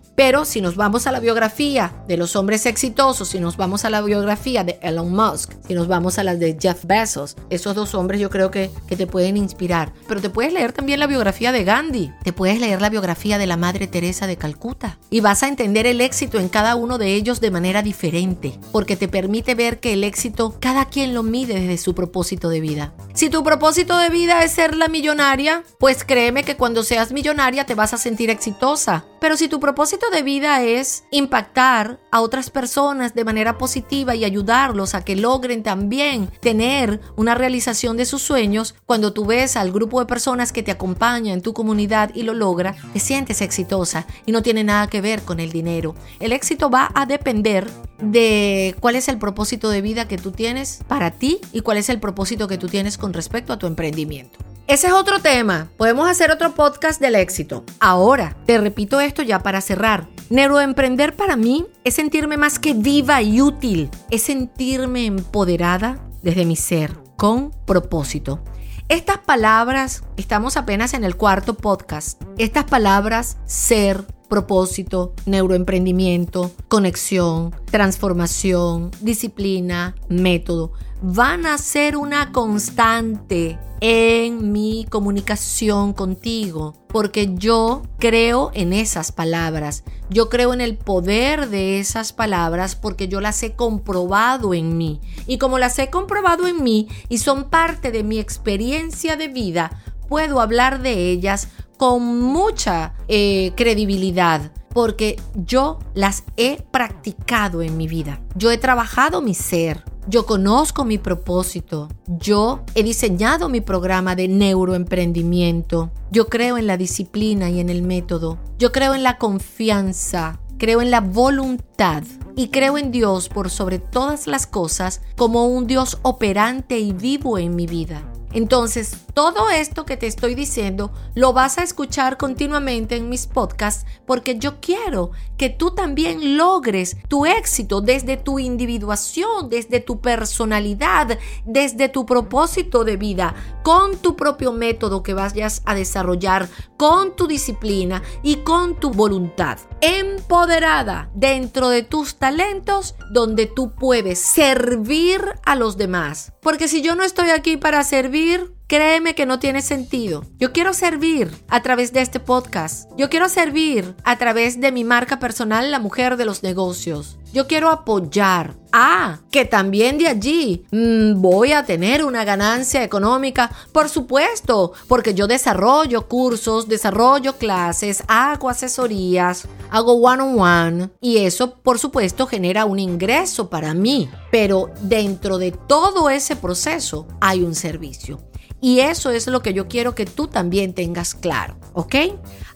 Pero 0.14 0.44
si 0.44 0.60
nos 0.60 0.76
vamos 0.76 1.06
a 1.06 1.12
la 1.12 1.20
biografía 1.20 1.92
de 2.06 2.16
los 2.16 2.36
hombres 2.36 2.66
exitosos, 2.66 3.28
si 3.28 3.40
nos 3.40 3.56
vamos 3.56 3.84
a 3.84 3.90
la 3.90 4.02
biografía 4.02 4.62
de 4.62 4.78
Elon 4.82 5.10
Musk, 5.10 5.52
si 5.66 5.74
nos 5.74 5.88
vamos 5.88 6.18
a 6.18 6.24
las 6.24 6.38
de 6.38 6.56
Jeff 6.60 6.84
Bezos, 6.84 7.36
esos 7.50 7.74
dos 7.74 7.94
hombres 7.94 8.20
yo 8.20 8.30
creo 8.30 8.50
que, 8.50 8.70
que 8.86 8.96
te 8.96 9.06
pueden 9.06 9.36
inspirar. 9.36 9.92
Pero 10.06 10.20
te 10.20 10.30
puedes 10.30 10.52
leer 10.52 10.72
también 10.72 11.00
la 11.00 11.06
biografía 11.06 11.50
de 11.50 11.64
Gandhi, 11.64 12.12
te 12.22 12.32
puedes 12.32 12.60
leer 12.60 12.80
la 12.80 12.90
biografía 12.90 13.38
de 13.38 13.46
la 13.46 13.56
Madre 13.56 13.86
Teresa 13.86 14.26
de 14.26 14.36
Calcuta 14.36 14.98
y 15.10 15.20
vas 15.20 15.42
a 15.42 15.48
entender 15.48 15.86
el 15.86 16.00
éxito 16.00 16.38
en 16.38 16.48
cada 16.48 16.76
uno 16.76 16.98
de 16.98 17.14
ellos 17.14 17.40
de 17.40 17.50
manera 17.50 17.82
diferente, 17.82 18.58
porque 18.70 18.96
te 18.96 19.08
permite 19.08 19.54
ver 19.54 19.80
que 19.80 19.94
el 19.94 20.04
éxito 20.04 20.56
cada 20.60 20.84
quien 20.86 21.14
lo 21.14 21.22
mide 21.22 21.54
desde 21.54 21.78
su 21.78 21.94
propósito 21.94 22.48
de 22.48 22.60
vida. 22.60 22.91
Si 23.14 23.28
tu 23.28 23.44
propósito 23.44 23.98
de 23.98 24.08
vida 24.08 24.42
es 24.42 24.52
ser 24.52 24.74
la 24.74 24.88
millonaria, 24.88 25.64
pues 25.78 26.04
créeme 26.04 26.44
que 26.44 26.56
cuando 26.56 26.82
seas 26.82 27.12
millonaria 27.12 27.66
te 27.66 27.74
vas 27.74 27.92
a 27.92 27.98
sentir 27.98 28.30
exitosa. 28.30 29.04
Pero 29.22 29.36
si 29.36 29.46
tu 29.46 29.60
propósito 29.60 30.10
de 30.10 30.24
vida 30.24 30.64
es 30.64 31.04
impactar 31.12 32.00
a 32.10 32.20
otras 32.20 32.50
personas 32.50 33.14
de 33.14 33.24
manera 33.24 33.56
positiva 33.56 34.16
y 34.16 34.24
ayudarlos 34.24 34.96
a 34.96 35.04
que 35.04 35.14
logren 35.14 35.62
también 35.62 36.28
tener 36.40 37.00
una 37.14 37.36
realización 37.36 37.96
de 37.96 38.04
sus 38.04 38.20
sueños, 38.20 38.74
cuando 38.84 39.12
tú 39.12 39.24
ves 39.24 39.56
al 39.56 39.70
grupo 39.70 40.00
de 40.00 40.06
personas 40.06 40.50
que 40.50 40.64
te 40.64 40.72
acompaña 40.72 41.32
en 41.32 41.40
tu 41.40 41.54
comunidad 41.54 42.10
y 42.16 42.24
lo 42.24 42.34
logra, 42.34 42.74
te 42.92 42.98
sientes 42.98 43.42
exitosa 43.42 44.08
y 44.26 44.32
no 44.32 44.42
tiene 44.42 44.64
nada 44.64 44.88
que 44.88 45.00
ver 45.00 45.22
con 45.22 45.38
el 45.38 45.52
dinero. 45.52 45.94
El 46.18 46.32
éxito 46.32 46.68
va 46.68 46.90
a 46.92 47.06
depender 47.06 47.70
de 48.00 48.74
cuál 48.80 48.96
es 48.96 49.06
el 49.06 49.18
propósito 49.18 49.70
de 49.70 49.82
vida 49.82 50.08
que 50.08 50.18
tú 50.18 50.32
tienes 50.32 50.80
para 50.88 51.12
ti 51.12 51.38
y 51.52 51.60
cuál 51.60 51.76
es 51.76 51.88
el 51.90 52.00
propósito 52.00 52.48
que 52.48 52.58
tú 52.58 52.66
tienes 52.66 52.98
con 52.98 53.12
respecto 53.12 53.52
a 53.52 53.58
tu 53.58 53.68
emprendimiento. 53.68 54.51
Ese 54.72 54.86
es 54.86 54.94
otro 54.94 55.18
tema. 55.18 55.68
Podemos 55.76 56.08
hacer 56.08 56.30
otro 56.30 56.54
podcast 56.54 56.98
del 56.98 57.14
éxito. 57.14 57.62
Ahora, 57.78 58.38
te 58.46 58.56
repito 58.56 59.02
esto 59.02 59.20
ya 59.20 59.40
para 59.40 59.60
cerrar. 59.60 60.08
Neuroemprender 60.30 61.14
para 61.14 61.36
mí 61.36 61.66
es 61.84 61.92
sentirme 61.92 62.38
más 62.38 62.58
que 62.58 62.72
viva 62.72 63.20
y 63.20 63.42
útil. 63.42 63.90
Es 64.10 64.22
sentirme 64.22 65.04
empoderada 65.04 66.00
desde 66.22 66.46
mi 66.46 66.56
ser, 66.56 66.96
con 67.18 67.50
propósito. 67.66 68.42
Estas 68.88 69.18
palabras, 69.18 70.04
estamos 70.16 70.56
apenas 70.56 70.94
en 70.94 71.04
el 71.04 71.16
cuarto 71.16 71.52
podcast. 71.52 72.22
Estas 72.38 72.64
palabras, 72.64 73.36
ser, 73.44 74.06
propósito, 74.30 75.12
neuroemprendimiento, 75.26 76.50
conexión, 76.68 77.54
transformación, 77.66 78.90
disciplina, 79.02 79.94
método, 80.08 80.72
van 81.02 81.46
a 81.46 81.58
ser 81.58 81.96
una 81.96 82.30
constante 82.30 83.58
en 83.80 84.52
mi 84.52 84.86
comunicación 84.88 85.92
contigo, 85.92 86.74
porque 86.86 87.34
yo 87.34 87.82
creo 87.98 88.52
en 88.54 88.72
esas 88.72 89.10
palabras, 89.10 89.82
yo 90.08 90.28
creo 90.28 90.54
en 90.54 90.60
el 90.60 90.76
poder 90.76 91.48
de 91.48 91.80
esas 91.80 92.12
palabras 92.12 92.76
porque 92.76 93.08
yo 93.08 93.20
las 93.20 93.42
he 93.42 93.54
comprobado 93.54 94.54
en 94.54 94.78
mí. 94.78 95.00
Y 95.26 95.38
como 95.38 95.58
las 95.58 95.76
he 95.80 95.90
comprobado 95.90 96.46
en 96.46 96.62
mí 96.62 96.86
y 97.08 97.18
son 97.18 97.50
parte 97.50 97.90
de 97.90 98.04
mi 98.04 98.20
experiencia 98.20 99.16
de 99.16 99.26
vida, 99.26 99.82
puedo 100.08 100.40
hablar 100.40 100.80
de 100.80 101.10
ellas 101.10 101.48
con 101.76 102.20
mucha 102.20 102.94
eh, 103.08 103.52
credibilidad 103.56 104.52
porque 104.72 105.20
yo 105.34 105.80
las 105.94 106.22
he 106.36 106.62
practicado 106.70 107.62
en 107.62 107.76
mi 107.76 107.88
vida. 107.88 108.20
Yo 108.36 108.52
he 108.52 108.58
trabajado 108.58 109.20
mi 109.20 109.34
ser, 109.34 109.84
yo 110.08 110.26
conozco 110.26 110.84
mi 110.84 110.98
propósito. 110.98 111.88
Yo 112.06 112.64
he 112.74 112.82
diseñado 112.82 113.48
mi 113.48 113.60
programa 113.60 114.16
de 114.16 114.28
neuroemprendimiento. 114.28 115.90
Yo 116.10 116.28
creo 116.28 116.58
en 116.58 116.66
la 116.66 116.76
disciplina 116.76 117.50
y 117.50 117.60
en 117.60 117.68
el 117.68 117.82
método. 117.82 118.38
Yo 118.58 118.72
creo 118.72 118.94
en 118.94 119.02
la 119.02 119.18
confianza. 119.18 120.40
Creo 120.58 120.82
en 120.82 120.90
la 120.90 121.00
voluntad. 121.00 122.02
Y 122.34 122.48
creo 122.48 122.78
en 122.78 122.90
Dios 122.90 123.28
por 123.28 123.50
sobre 123.50 123.78
todas 123.78 124.26
las 124.26 124.46
cosas 124.46 125.02
como 125.16 125.46
un 125.46 125.66
Dios 125.66 125.98
operante 126.02 126.78
y 126.78 126.92
vivo 126.92 127.38
en 127.38 127.54
mi 127.54 127.66
vida. 127.66 128.02
Entonces, 128.32 128.96
todo 129.14 129.50
esto 129.50 129.84
que 129.84 129.96
te 129.96 130.06
estoy 130.06 130.34
diciendo 130.34 130.92
lo 131.14 131.32
vas 131.32 131.58
a 131.58 131.62
escuchar 131.62 132.16
continuamente 132.16 132.96
en 132.96 133.08
mis 133.08 133.26
podcasts 133.26 133.86
porque 134.06 134.38
yo 134.38 134.60
quiero 134.60 135.10
que 135.36 135.50
tú 135.50 135.72
también 135.72 136.36
logres 136.36 136.96
tu 137.08 137.26
éxito 137.26 137.80
desde 137.80 138.16
tu 138.16 138.38
individuación, 138.38 139.48
desde 139.48 139.80
tu 139.80 140.00
personalidad, 140.00 141.18
desde 141.44 141.88
tu 141.88 142.06
propósito 142.06 142.84
de 142.84 142.96
vida, 142.96 143.34
con 143.62 143.96
tu 143.98 144.16
propio 144.16 144.52
método 144.52 145.02
que 145.02 145.14
vayas 145.14 145.62
a 145.64 145.74
desarrollar, 145.74 146.48
con 146.76 147.16
tu 147.16 147.26
disciplina 147.26 148.02
y 148.22 148.36
con 148.36 148.78
tu 148.78 148.90
voluntad. 148.90 149.58
Empoderada 149.80 151.10
dentro 151.14 151.68
de 151.68 151.82
tus 151.82 152.16
talentos 152.16 152.94
donde 153.10 153.46
tú 153.46 153.74
puedes 153.74 154.18
servir 154.18 155.20
a 155.44 155.56
los 155.56 155.76
demás. 155.76 156.32
Porque 156.40 156.68
si 156.68 156.82
yo 156.82 156.94
no 156.94 157.02
estoy 157.02 157.30
aquí 157.30 157.56
para 157.56 157.84
servir, 157.84 158.54
Créeme 158.72 159.14
que 159.14 159.26
no 159.26 159.38
tiene 159.38 159.60
sentido. 159.60 160.24
Yo 160.38 160.54
quiero 160.54 160.72
servir 160.72 161.30
a 161.50 161.60
través 161.60 161.92
de 161.92 162.00
este 162.00 162.20
podcast. 162.20 162.90
Yo 162.96 163.10
quiero 163.10 163.28
servir 163.28 163.94
a 164.02 164.16
través 164.16 164.62
de 164.62 164.72
mi 164.72 164.82
marca 164.82 165.18
personal, 165.18 165.70
la 165.70 165.78
mujer 165.78 166.16
de 166.16 166.24
los 166.24 166.42
negocios. 166.42 167.18
Yo 167.34 167.46
quiero 167.46 167.68
apoyar. 167.68 168.56
Ah, 168.72 169.20
que 169.30 169.44
también 169.44 169.98
de 169.98 170.08
allí 170.08 170.64
mm, 170.70 171.20
voy 171.20 171.52
a 171.52 171.66
tener 171.66 172.02
una 172.02 172.24
ganancia 172.24 172.82
económica, 172.82 173.50
por 173.72 173.90
supuesto, 173.90 174.72
porque 174.88 175.12
yo 175.12 175.26
desarrollo 175.26 176.08
cursos, 176.08 176.66
desarrollo 176.66 177.36
clases, 177.36 178.02
hago 178.08 178.48
asesorías, 178.48 179.46
hago 179.70 179.92
one-on-one 179.92 180.88
y 181.02 181.18
eso, 181.18 181.56
por 181.56 181.78
supuesto, 181.78 182.26
genera 182.26 182.64
un 182.64 182.78
ingreso 182.78 183.50
para 183.50 183.74
mí. 183.74 184.08
Pero 184.30 184.70
dentro 184.80 185.36
de 185.36 185.52
todo 185.52 186.08
ese 186.08 186.36
proceso 186.36 187.06
hay 187.20 187.42
un 187.42 187.54
servicio. 187.54 188.31
Y 188.64 188.78
eso 188.78 189.10
es 189.10 189.26
lo 189.26 189.42
que 189.42 189.52
yo 189.52 189.66
quiero 189.66 189.96
que 189.96 190.06
tú 190.06 190.28
también 190.28 190.72
tengas 190.72 191.16
claro, 191.16 191.56
¿ok? 191.72 191.96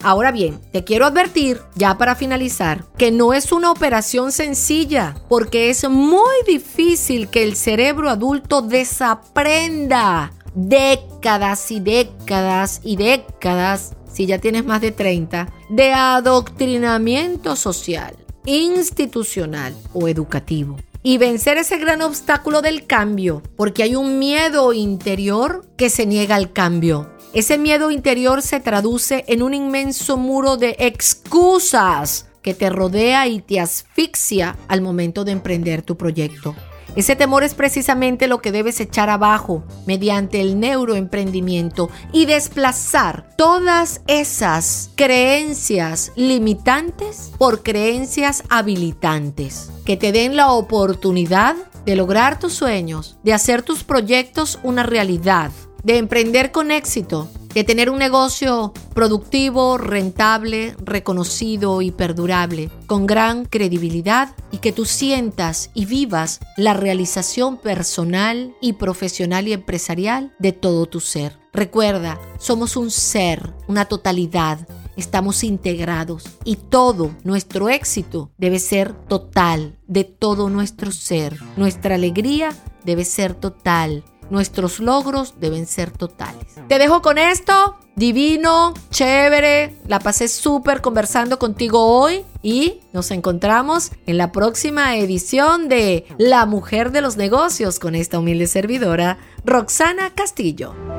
Ahora 0.04 0.30
bien, 0.30 0.60
te 0.70 0.84
quiero 0.84 1.04
advertir, 1.04 1.60
ya 1.74 1.98
para 1.98 2.14
finalizar, 2.14 2.84
que 2.96 3.10
no 3.10 3.34
es 3.34 3.50
una 3.50 3.72
operación 3.72 4.30
sencilla, 4.30 5.16
porque 5.28 5.68
es 5.68 5.88
muy 5.90 6.36
difícil 6.46 7.28
que 7.28 7.42
el 7.42 7.56
cerebro 7.56 8.08
adulto 8.08 8.62
desaprenda 8.62 10.32
décadas 10.54 11.72
y 11.72 11.80
décadas 11.80 12.80
y 12.84 12.96
décadas, 12.96 13.96
si 14.10 14.26
ya 14.26 14.38
tienes 14.38 14.64
más 14.64 14.80
de 14.80 14.92
30, 14.92 15.52
de 15.70 15.92
adoctrinamiento 15.92 17.56
social, 17.56 18.14
institucional 18.44 19.74
o 19.92 20.06
educativo 20.06 20.76
y 21.06 21.18
vencer 21.18 21.56
ese 21.56 21.78
gran 21.78 22.02
obstáculo 22.02 22.62
del 22.62 22.84
cambio, 22.84 23.40
porque 23.54 23.84
hay 23.84 23.94
un 23.94 24.18
miedo 24.18 24.72
interior 24.72 25.64
que 25.76 25.88
se 25.88 26.04
niega 26.04 26.34
al 26.34 26.52
cambio. 26.52 27.08
Ese 27.32 27.58
miedo 27.58 27.92
interior 27.92 28.42
se 28.42 28.58
traduce 28.58 29.24
en 29.28 29.40
un 29.40 29.54
inmenso 29.54 30.16
muro 30.16 30.56
de 30.56 30.74
excusas 30.80 32.26
que 32.42 32.54
te 32.54 32.70
rodea 32.70 33.28
y 33.28 33.40
te 33.40 33.60
asfixia 33.60 34.56
al 34.66 34.80
momento 34.80 35.24
de 35.24 35.30
emprender 35.30 35.82
tu 35.82 35.96
proyecto. 35.96 36.56
Ese 36.96 37.14
temor 37.14 37.44
es 37.44 37.52
precisamente 37.54 38.26
lo 38.26 38.40
que 38.40 38.52
debes 38.52 38.80
echar 38.80 39.10
abajo 39.10 39.62
mediante 39.84 40.40
el 40.40 40.58
neuroemprendimiento 40.58 41.90
y 42.10 42.24
desplazar 42.24 43.28
todas 43.36 44.00
esas 44.06 44.90
creencias 44.96 46.12
limitantes 46.16 47.32
por 47.36 47.62
creencias 47.62 48.44
habilitantes. 48.48 49.70
Que 49.84 49.98
te 49.98 50.10
den 50.10 50.36
la 50.36 50.52
oportunidad 50.52 51.54
de 51.84 51.96
lograr 51.96 52.38
tus 52.38 52.54
sueños, 52.54 53.18
de 53.22 53.34
hacer 53.34 53.62
tus 53.62 53.84
proyectos 53.84 54.58
una 54.62 54.82
realidad, 54.82 55.52
de 55.86 55.98
emprender 55.98 56.52
con 56.52 56.70
éxito 56.70 57.28
de 57.56 57.64
tener 57.64 57.88
un 57.88 57.98
negocio 57.98 58.74
productivo, 58.92 59.78
rentable, 59.78 60.76
reconocido 60.78 61.80
y 61.80 61.90
perdurable, 61.90 62.70
con 62.86 63.06
gran 63.06 63.46
credibilidad 63.46 64.36
y 64.52 64.58
que 64.58 64.72
tú 64.72 64.84
sientas 64.84 65.70
y 65.72 65.86
vivas 65.86 66.40
la 66.58 66.74
realización 66.74 67.56
personal 67.56 68.54
y 68.60 68.74
profesional 68.74 69.48
y 69.48 69.54
empresarial 69.54 70.34
de 70.38 70.52
todo 70.52 70.84
tu 70.84 71.00
ser. 71.00 71.38
Recuerda, 71.54 72.20
somos 72.38 72.76
un 72.76 72.90
ser, 72.90 73.54
una 73.68 73.86
totalidad, 73.86 74.68
estamos 74.98 75.42
integrados 75.42 76.24
y 76.44 76.56
todo 76.56 77.16
nuestro 77.24 77.70
éxito 77.70 78.32
debe 78.36 78.58
ser 78.58 78.92
total, 78.92 79.78
de 79.86 80.04
todo 80.04 80.50
nuestro 80.50 80.92
ser. 80.92 81.38
Nuestra 81.56 81.94
alegría 81.94 82.50
debe 82.84 83.06
ser 83.06 83.32
total 83.32 84.04
Nuestros 84.30 84.80
logros 84.80 85.34
deben 85.40 85.66
ser 85.66 85.90
totales. 85.90 86.44
Te 86.68 86.78
dejo 86.78 87.02
con 87.02 87.18
esto. 87.18 87.76
Divino, 87.94 88.74
chévere. 88.90 89.76
La 89.86 90.00
pasé 90.00 90.28
súper 90.28 90.80
conversando 90.80 91.38
contigo 91.38 91.86
hoy. 91.86 92.24
Y 92.42 92.80
nos 92.92 93.10
encontramos 93.10 93.92
en 94.06 94.18
la 94.18 94.32
próxima 94.32 94.96
edición 94.96 95.68
de 95.68 96.06
La 96.18 96.46
Mujer 96.46 96.92
de 96.92 97.00
los 97.00 97.16
Negocios 97.16 97.78
con 97.78 97.94
esta 97.94 98.18
humilde 98.18 98.46
servidora, 98.46 99.18
Roxana 99.44 100.10
Castillo. 100.14 100.95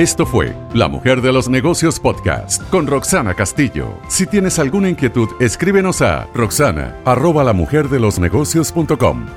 Esto 0.00 0.24
fue 0.24 0.56
La 0.72 0.88
Mujer 0.88 1.20
de 1.20 1.30
los 1.30 1.50
Negocios 1.50 2.00
Podcast 2.00 2.62
con 2.70 2.86
Roxana 2.86 3.34
Castillo. 3.34 3.98
Si 4.08 4.26
tienes 4.26 4.58
alguna 4.58 4.88
inquietud, 4.88 5.28
escríbenos 5.40 6.00
a 6.00 6.26
roxana 6.32 6.96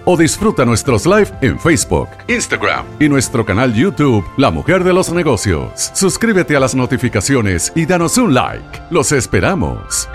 o 0.06 0.18
disfruta 0.18 0.64
nuestros 0.64 1.06
live 1.06 1.28
en 1.42 1.60
Facebook, 1.60 2.08
Instagram 2.30 2.86
y 2.98 3.10
nuestro 3.10 3.46
canal 3.46 3.74
YouTube 3.74 4.24
La 4.38 4.52
Mujer 4.52 4.86
de 4.86 4.94
los 4.94 5.12
Negocios. 5.12 5.92
Suscríbete 5.94 6.56
a 6.56 6.62
las 6.62 6.76
notificaciones 6.76 7.74
y 7.76 7.86
danos 7.86 8.18
un 8.18 8.34
like. 8.34 8.64
Los 8.90 9.12
esperamos. 9.12 10.08